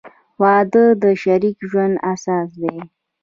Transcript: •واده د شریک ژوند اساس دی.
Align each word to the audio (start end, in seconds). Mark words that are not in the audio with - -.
•واده 0.41 0.85
د 1.01 1.03
شریک 1.23 1.57
ژوند 1.69 1.95
اساس 2.13 2.49
دی. 2.61 2.77